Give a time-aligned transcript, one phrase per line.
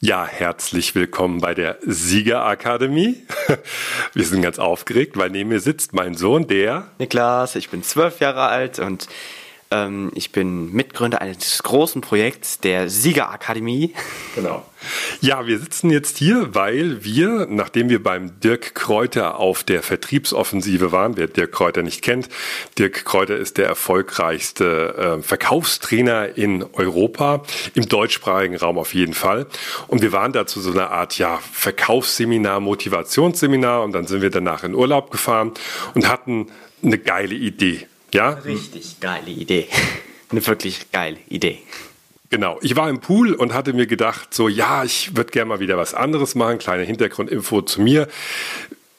[0.00, 3.26] Ja, herzlich willkommen bei der Siegerakademie.
[4.14, 7.56] Wir sind ganz aufgeregt, weil neben mir sitzt mein Sohn, der Niklas.
[7.56, 9.08] Ich bin zwölf Jahre alt und
[9.70, 13.94] ähm, ich bin Mitgründer eines großen Projekts der Siegerakademie.
[14.34, 14.64] Genau.
[15.20, 20.92] Ja, wir sitzen jetzt hier, weil wir, nachdem wir beim Dirk Kräuter auf der Vertriebsoffensive
[20.92, 22.28] waren, wer Dirk Kräuter nicht kennt,
[22.78, 27.42] Dirk Kräuter ist der erfolgreichste äh, Verkaufstrainer in Europa,
[27.74, 29.46] im deutschsprachigen Raum auf jeden Fall.
[29.88, 34.62] Und wir waren dazu so eine Art, ja, Verkaufsseminar, Motivationsseminar und dann sind wir danach
[34.62, 35.52] in Urlaub gefahren
[35.94, 36.46] und hatten
[36.82, 37.86] eine geile Idee.
[38.12, 38.30] Ja?
[38.30, 39.68] Richtig geile Idee.
[40.30, 41.60] Eine wirklich geile Idee.
[42.30, 42.58] Genau.
[42.60, 45.78] Ich war im Pool und hatte mir gedacht, so, ja, ich würde gerne mal wieder
[45.78, 46.58] was anderes machen.
[46.58, 48.08] Kleine Hintergrundinfo zu mir.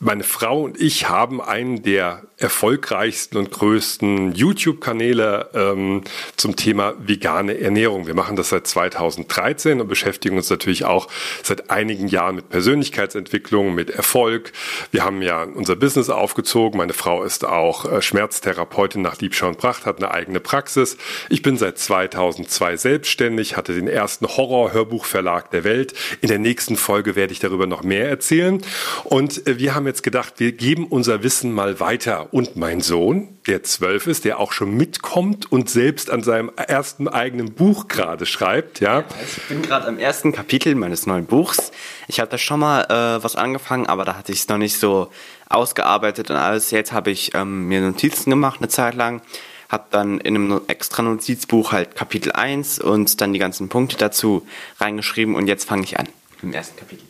[0.00, 6.02] Meine Frau und ich haben einen der erfolgreichsten und größten YouTube-Kanäle ähm,
[6.36, 8.06] zum Thema vegane Ernährung.
[8.06, 11.08] Wir machen das seit 2013 und beschäftigen uns natürlich auch
[11.42, 14.52] seit einigen Jahren mit Persönlichkeitsentwicklung, mit Erfolg.
[14.92, 16.78] Wir haben ja unser Business aufgezogen.
[16.78, 20.96] Meine Frau ist auch äh, Schmerztherapeutin nach Liebschau und Pracht, hat eine eigene Praxis.
[21.28, 25.94] Ich bin seit 2002 selbstständig, hatte den ersten Horror-Hörbuchverlag der Welt.
[26.20, 28.62] In der nächsten Folge werde ich darüber noch mehr erzählen.
[29.02, 33.38] Und äh, wir haben jetzt gedacht, wir geben unser Wissen mal weiter und mein Sohn,
[33.46, 38.26] der zwölf ist, der auch schon mitkommt und selbst an seinem ersten eigenen Buch gerade
[38.26, 38.80] schreibt.
[38.80, 41.72] Ja, ich bin gerade am ersten Kapitel meines neuen Buchs.
[42.06, 44.78] Ich habe da schon mal äh, was angefangen, aber da hatte ich es noch nicht
[44.78, 45.10] so
[45.48, 46.70] ausgearbeitet und alles.
[46.70, 49.22] Jetzt habe ich ähm, mir Notizen gemacht eine Zeit lang
[49.68, 54.46] habe dann in einem extra Notizbuch halt Kapitel 1 und dann die ganzen Punkte dazu
[54.80, 56.08] reingeschrieben und jetzt fange ich an
[56.42, 57.04] im ersten Kapitel.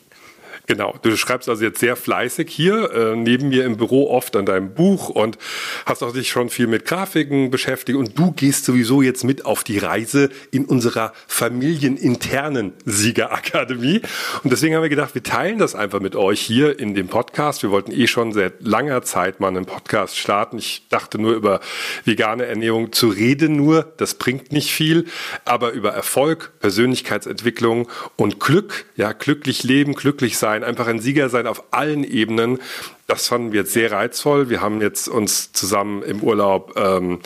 [0.69, 4.45] Genau, du schreibst also jetzt sehr fleißig hier äh, neben mir im Büro oft an
[4.45, 5.39] deinem Buch und
[5.87, 9.65] hast auch dich schon viel mit Grafiken beschäftigt und du gehst sowieso jetzt mit auf
[9.65, 14.03] die Reise in unserer familieninternen Siegerakademie
[14.43, 17.63] und deswegen haben wir gedacht, wir teilen das einfach mit euch hier in dem Podcast.
[17.63, 20.59] Wir wollten eh schon seit langer Zeit mal einen Podcast starten.
[20.59, 21.61] Ich dachte nur über
[22.05, 25.07] vegane Ernährung zu reden nur, das bringt nicht viel,
[25.47, 31.29] aber über Erfolg, Persönlichkeitsentwicklung und Glück, ja, glücklich leben, glücklich sein sein, einfach ein Sieger
[31.29, 32.59] sein auf allen Ebenen.
[33.07, 34.51] Das fanden wir jetzt sehr reizvoll.
[34.51, 37.21] Wir haben jetzt uns zusammen im Urlaub ähm,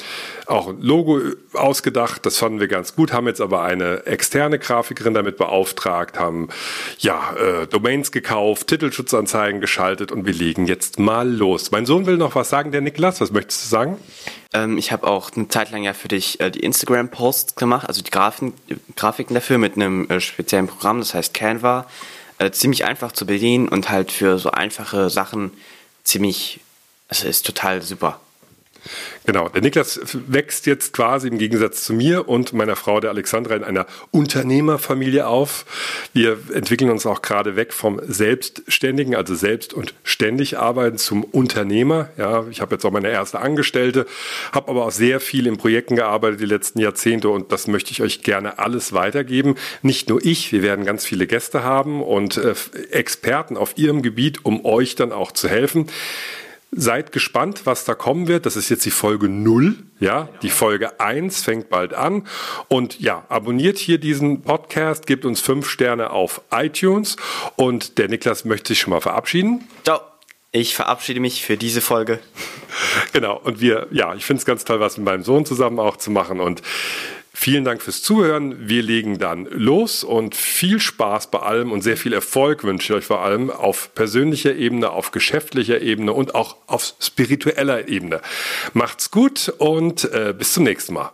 [0.46, 1.20] auch ein Logo
[1.54, 2.24] ausgedacht.
[2.24, 6.48] Das fanden wir ganz gut, haben jetzt aber eine externe Grafikerin damit beauftragt, haben
[6.98, 11.72] ja äh, Domains gekauft, Titelschutzanzeigen geschaltet und wir legen jetzt mal los.
[11.72, 13.20] Mein Sohn will noch was sagen, der Niklas.
[13.20, 13.98] Was möchtest du sagen?
[14.52, 18.02] Ähm, ich habe auch eine Zeit lang ja für dich äh, die Instagram-Posts gemacht, also
[18.02, 18.54] die Grafiken,
[18.94, 21.86] Grafiken dafür mit einem äh, speziellen Programm, das heißt Canva
[22.42, 25.52] äh, ziemlich einfach zu bedienen und halt für so einfache Sachen
[26.02, 26.60] ziemlich,
[27.08, 28.20] also ist total super.
[29.24, 33.54] Genau, der Niklas wächst jetzt quasi im Gegensatz zu mir und meiner Frau, der Alexandra,
[33.54, 35.64] in einer Unternehmerfamilie auf.
[36.12, 42.08] Wir entwickeln uns auch gerade weg vom Selbstständigen, also selbst und ständig arbeiten, zum Unternehmer.
[42.16, 44.06] Ja, ich habe jetzt auch meine erste Angestellte,
[44.50, 48.02] habe aber auch sehr viel in Projekten gearbeitet die letzten Jahrzehnte und das möchte ich
[48.02, 49.54] euch gerne alles weitergeben.
[49.82, 52.54] Nicht nur ich, wir werden ganz viele Gäste haben und äh,
[52.90, 55.86] Experten auf ihrem Gebiet, um euch dann auch zu helfen.
[56.74, 58.46] Seid gespannt, was da kommen wird.
[58.46, 59.76] Das ist jetzt die Folge 0.
[60.00, 62.26] Ja, die Folge 1 fängt bald an.
[62.68, 67.16] Und ja, abonniert hier diesen Podcast, gebt uns fünf Sterne auf iTunes.
[67.56, 69.68] Und der Niklas möchte sich schon mal verabschieden.
[69.84, 70.00] Ciao.
[70.50, 72.18] Ich verabschiede mich für diese Folge.
[73.12, 73.38] Genau.
[73.38, 76.10] Und wir, ja, ich finde es ganz toll, was mit meinem Sohn zusammen auch zu
[76.10, 76.40] machen.
[76.40, 76.62] Und
[77.34, 78.68] Vielen Dank fürs Zuhören.
[78.68, 82.98] Wir legen dann los und viel Spaß bei allem und sehr viel Erfolg wünsche ich
[82.98, 88.20] euch vor allem auf persönlicher Ebene, auf geschäftlicher Ebene und auch auf spiritueller Ebene.
[88.74, 91.12] Macht's gut und äh, bis zum nächsten Mal.